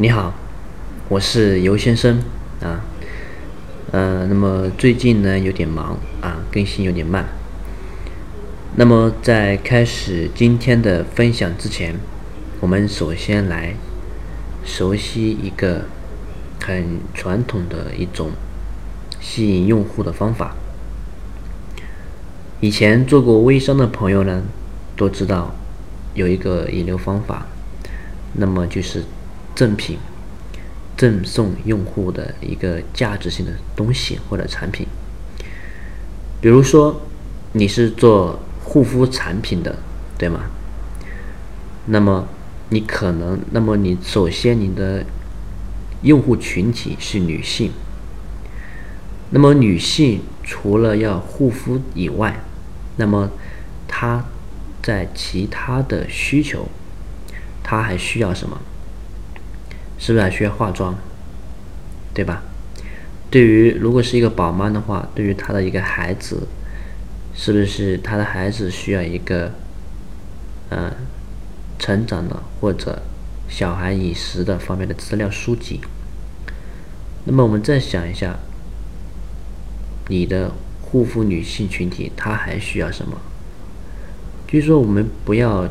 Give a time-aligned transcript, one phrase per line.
[0.00, 0.32] 你好，
[1.08, 2.22] 我是尤先生
[2.62, 2.84] 啊，
[3.90, 7.24] 呃，那么最近呢有点忙啊，更新有点慢。
[8.76, 11.96] 那么在开始今天的分享之前，
[12.60, 13.74] 我们首先来
[14.64, 15.86] 熟悉一个
[16.62, 18.30] 很传统的一种
[19.18, 20.54] 吸引用户的方法。
[22.60, 24.44] 以前做过微商的朋友呢，
[24.96, 25.56] 都知道
[26.14, 27.48] 有一个引流方法，
[28.34, 29.02] 那么就是
[29.58, 29.98] 赠品，
[30.96, 34.86] 赠送用户的一个价值性的东西或者产品。
[36.40, 37.02] 比如说，
[37.54, 39.80] 你是做护肤产品的，
[40.16, 40.42] 对吗？
[41.86, 42.28] 那么
[42.68, 45.04] 你可能，那么你首先你的
[46.02, 47.72] 用户群体是女性。
[49.30, 52.44] 那么女性除了要护肤以外，
[52.94, 53.28] 那么
[53.88, 54.24] 她
[54.80, 56.68] 在其他的需求，
[57.64, 58.56] 她还需要什么？
[59.98, 60.94] 是不是还需要化妆？
[62.14, 62.42] 对吧？
[63.30, 66.48] 对于如果是一个宝妈的话，对于她的一个孩子。
[67.40, 69.52] 是不是她的孩子需要一个，
[70.70, 70.92] 嗯，
[71.78, 73.00] 成长的或者
[73.48, 75.80] 小孩饮食的方面的资料书籍？
[77.26, 78.40] 那么我们再想一下，
[80.08, 80.50] 你的
[80.82, 83.20] 护肤女性群体，她还需要什么？
[84.48, 85.68] 就是说，我们不要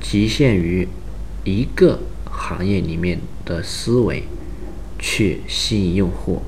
[0.00, 0.88] 局限于
[1.44, 2.00] 一个
[2.46, 4.24] 行业里面的思维
[4.98, 6.42] 去吸引用户，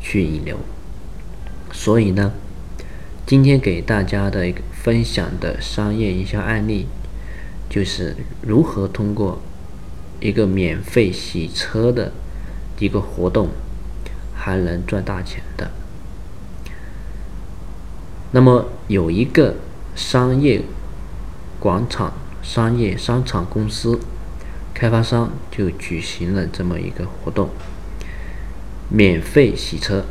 [0.00, 0.56] 去引流。
[1.70, 2.32] 所以呢？
[3.26, 6.86] 今天给大家的一个分享的商业营销案例，
[7.68, 9.42] 就是如何通过
[10.20, 12.12] 一个免费洗车的
[12.78, 13.50] 一个活动，
[14.34, 15.70] 还能赚大钱的。
[18.32, 19.56] 那么有一个
[19.94, 20.62] 商业
[21.60, 24.00] 广场、商业商场公司
[24.74, 27.50] 开发商就举行了这么一个活动，
[28.88, 30.04] 免费洗车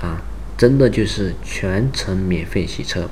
[0.00, 0.22] 啊。
[0.56, 3.10] 真的就是全程免费洗车，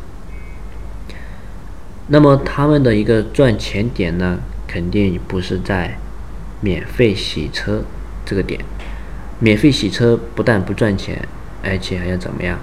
[2.06, 5.98] 那么他们的一个赚钱点呢，肯定不是在
[6.62, 7.84] 免费洗车
[8.24, 8.58] 这个点。
[9.40, 11.28] 免费洗车不但不赚钱，
[11.62, 12.58] 而且还要怎么样？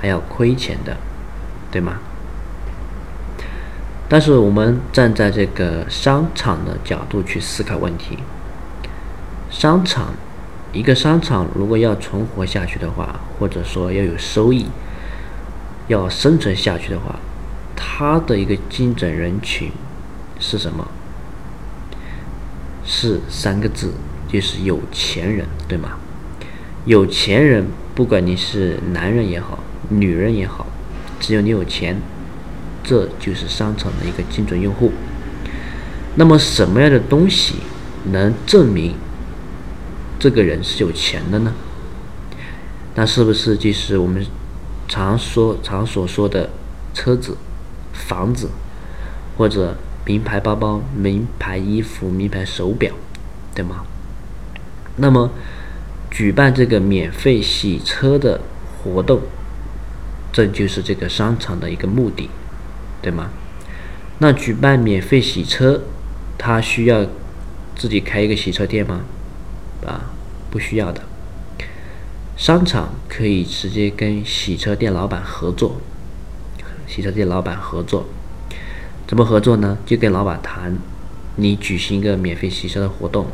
[0.00, 0.96] 还要亏钱的，
[1.70, 2.00] 对吗？
[4.08, 8.18] 但是我们站在这个商场的角度去思考问题，
[9.50, 10.14] 商场。
[10.72, 14.66] 一个商场如果要存活下去的话，或者说要有收益，
[15.88, 17.18] 要生存下去的话，
[17.74, 19.72] 它的一个精准人群
[20.38, 20.86] 是什么？
[22.84, 23.94] 是三个字，
[24.28, 25.96] 就是有钱人，对吗？
[26.84, 30.66] 有钱人，不管你是男人也好，女人也好，
[31.18, 31.96] 只有你有钱，
[32.86, 34.92] 这就是商场的一个精准用户。
[36.14, 37.56] 那么什么样的东西
[38.12, 38.94] 能证明？
[40.18, 41.52] 这个人是有钱的呢，
[42.94, 44.24] 那是不是就是我们
[44.88, 46.48] 常说、常所说的
[46.94, 47.36] 车子、
[47.92, 48.48] 房子，
[49.36, 49.76] 或者
[50.06, 52.94] 名牌包包、名牌衣服、名牌手表，
[53.54, 53.84] 对吗？
[54.96, 55.30] 那么
[56.10, 58.40] 举办这个免费洗车的
[58.82, 59.20] 活动，
[60.32, 62.30] 这就是这个商场的一个目的，
[63.02, 63.30] 对吗？
[64.18, 65.82] 那举办免费洗车，
[66.38, 67.06] 他需要
[67.74, 69.02] 自己开一个洗车店吗？
[69.86, 70.10] 啊，
[70.50, 71.02] 不需要的。
[72.36, 75.80] 商场可以直接跟洗车店老板合作，
[76.86, 78.06] 洗车店老板合作，
[79.06, 79.78] 怎么合作呢？
[79.86, 80.76] 就跟老板谈，
[81.36, 83.26] 你举行一个免费洗车的活动，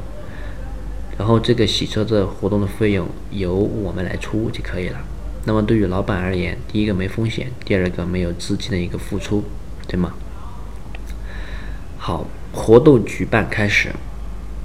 [1.18, 4.98] 然后这个洗车的活动的费用由我们来出就可以了。
[5.44, 9.44] 那么对于老板而言，第一个没风险，第二个没有资金的一个付出，
[9.86, 10.14] 对吗？
[11.98, 13.90] 好，活动举办开始，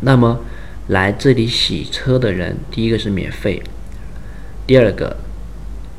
[0.01, 0.39] 那么。
[0.87, 3.61] 来这里洗车的人，第一个是免费，
[4.66, 5.17] 第二个，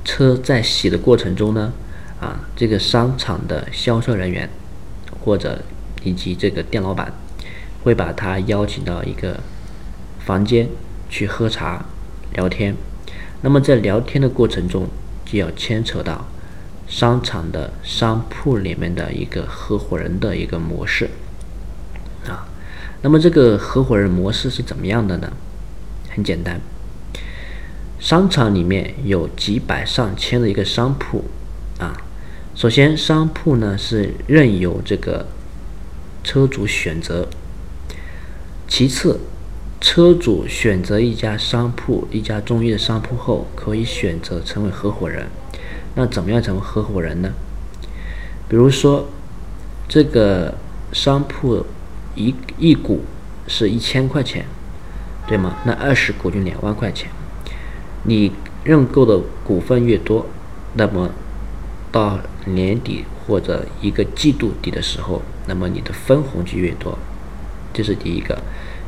[0.02, 1.74] 车在洗的过程中呢，
[2.22, 4.48] 啊，这个商场的销售人员
[5.20, 5.62] 或者
[6.04, 7.12] 以及这个店老板
[7.84, 9.40] 会把他邀请到一个
[10.20, 10.66] 房间
[11.10, 11.84] 去喝茶
[12.32, 12.74] 聊天。
[13.42, 14.88] 那么在聊天的过程中，
[15.24, 16.26] 就要牵扯到
[16.86, 21.10] 商场的商铺里面的一个合伙人的一个模式，
[22.26, 22.48] 啊。
[23.02, 25.32] 那么这个合伙人模式是怎么样的呢？
[26.10, 26.60] 很简单，
[28.00, 31.24] 商场里面有几百上千的一个商铺
[31.78, 31.96] 啊。
[32.56, 35.28] 首先，商铺呢是任由这个
[36.24, 37.28] 车主选择。
[38.66, 39.20] 其次，
[39.80, 45.26] 车主选择一家商铺、一家中医的商铺后，可以选择成为合伙人。
[45.94, 47.32] 那怎么样成为合伙人呢？
[48.48, 49.08] 比如说，
[49.88, 50.54] 这个
[50.92, 51.64] 商铺。
[52.16, 53.02] 一一股
[53.46, 54.44] 是一千块钱，
[55.28, 55.58] 对吗？
[55.64, 57.08] 那二十股就两万块钱。
[58.02, 58.32] 你
[58.64, 60.26] 认购的股份越多，
[60.74, 61.10] 那么
[61.92, 66.98] 到年底或者一个季度底的时候，那么你的分红就越多。
[67.72, 68.36] 这是第一个，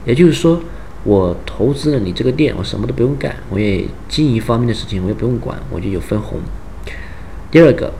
[0.04, 0.60] 也就是说，
[1.04, 6.40] 我投资了你这个店，我什么都不用干，我也经营方面的事情我也不用管，我就有分红。
[7.50, 7.92] 第二个，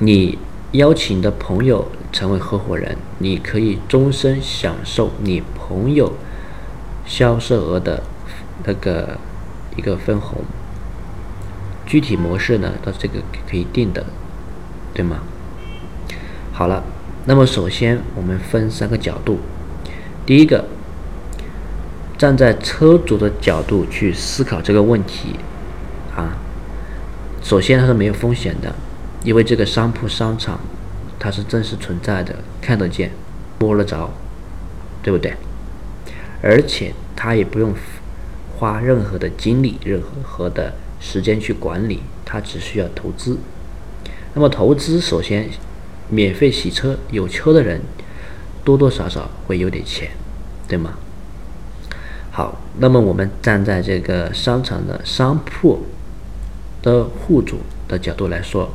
[0.00, 0.38] 你
[0.72, 6.12] 邀请的朋友成为合伙人，你可以终身享受你朋友
[7.06, 8.02] 销售额的
[8.64, 9.18] 那个
[9.76, 10.42] 一个分红。
[11.86, 13.14] 具体模式呢，到这个
[13.50, 14.04] 可以定的，
[14.94, 15.22] 对吗？
[16.52, 16.84] 好了，
[17.24, 19.38] 那么首先我们分三个角度。
[20.24, 20.66] 第一个，
[22.20, 25.36] 站在车主的角度去思考这个问题，
[26.14, 26.36] 啊，
[27.42, 28.74] 首先它是没有风险的，
[29.24, 30.60] 因为这个商铺商场
[31.18, 33.10] 它是真实存在的，看得见，
[33.60, 34.10] 摸得着，
[35.02, 35.32] 对不对？
[36.42, 37.72] 而且他也不用
[38.58, 43.38] 花任何的精力、任何的时间去管理，他只需要投资。
[44.34, 45.48] 那么投资首先
[46.10, 47.80] 免费洗车，有车的人
[48.62, 50.10] 多多少少会有点钱。
[50.68, 50.92] 对吗？
[52.40, 55.84] 好，那么我们站在这个商场的商铺
[56.80, 58.70] 的户主的角度来说，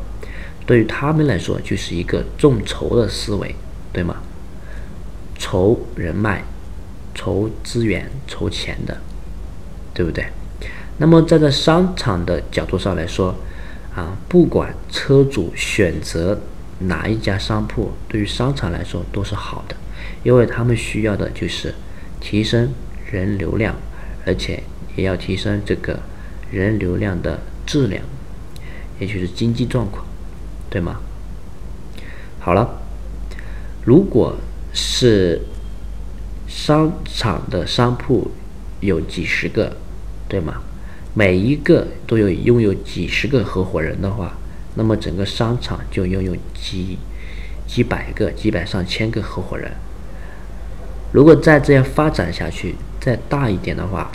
[0.67, 3.55] 对于他们来说就是一个众筹的思维，
[3.91, 4.17] 对吗？
[5.39, 6.43] 筹人脉、
[7.15, 8.95] 筹资源、筹钱的，
[9.95, 10.27] 对不对？
[10.99, 13.33] 那么站在商场的角度上来说，
[13.95, 16.39] 啊，不管车主选择
[16.81, 19.75] 哪一家商铺，对于商场来说都是好的，
[20.21, 21.73] 因为他们需要的就是。
[22.21, 22.73] 提升
[23.15, 23.73] 人流量，
[24.25, 24.61] 而且
[24.97, 25.97] 也要提升这个
[26.51, 28.03] 人流量的质量，
[28.99, 30.05] 也就是经济状况，
[30.69, 30.99] 对吗？
[32.39, 32.81] 好了，
[33.85, 34.35] 如果
[34.73, 35.41] 是
[36.47, 38.29] 商场的商铺
[38.81, 39.77] 有几十个，
[40.27, 40.61] 对吗？
[41.13, 44.33] 每一个都有拥有几十个合伙人的话，
[44.75, 46.97] 那么整个商场就拥有几
[47.65, 49.71] 几百个、几百上千个合伙人。
[51.13, 52.75] 如果再这样发展下去，
[53.05, 54.09] 再大一点的话，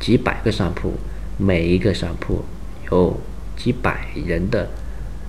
[0.00, 0.94] 几百个商铺，
[1.36, 2.42] 每一个商铺
[2.90, 3.20] 有
[3.58, 4.70] 几百人的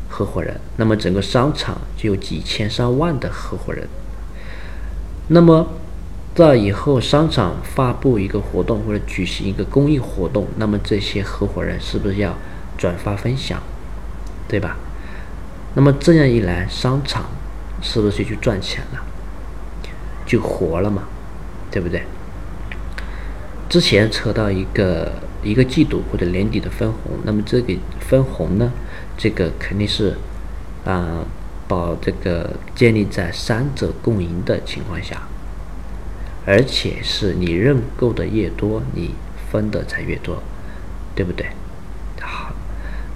[0.08, 3.86] 合伙人，那么整个商场就有几千上万的合伙人。
[5.28, 5.68] 那么
[6.34, 12.34] 在以后商场发布一个活动或者举行一个公益活动，那么这些合伙人是不是要
[12.78, 13.62] 转发分享，
[14.48, 14.78] 对吧？
[15.76, 17.26] 那么这样一来，商场
[17.82, 19.04] 是不是就赚钱了？
[20.26, 21.04] 就活了嘛，
[21.70, 22.02] 对不对？
[23.74, 25.12] 之前扯到一个
[25.42, 28.72] 一个季度或者年底的分红，那么这个分红呢，
[29.18, 30.16] 这个肯定是
[30.86, 31.26] 啊，
[31.68, 35.24] 保这个建立在三者共赢的情况下，
[36.46, 39.16] 而且是你认购的越多，你
[39.52, 40.44] 分的才越多，
[41.16, 41.48] 对不对？
[42.22, 42.54] 好，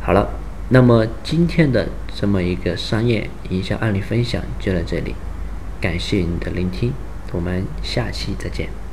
[0.01, 0.27] 好了，
[0.69, 1.87] 那么今天的
[2.19, 5.13] 这么一个商业营销案例分享就到这里。
[5.79, 6.93] 感谢你的聆听，
[7.31, 8.86] 我们下期再见。